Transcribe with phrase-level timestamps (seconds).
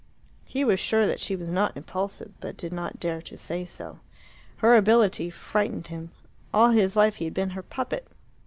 [0.45, 3.99] He was sure that she was not impulsive, but did not dare to say so.
[4.57, 6.09] Her ability frightened him.
[6.51, 8.07] All his life he had been her puppet.